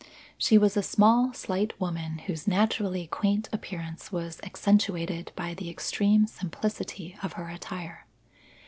[0.35, 6.25] She was a small, slight woman whose naturally quaint appearance was accentuated by the extreme
[6.25, 8.07] simplicity of her attire.